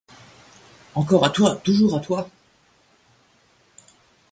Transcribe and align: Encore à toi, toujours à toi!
Encore 0.95 1.25
à 1.25 1.29
toi, 1.29 1.55
toujours 1.57 1.95
à 1.95 1.99
toi! 1.99 2.27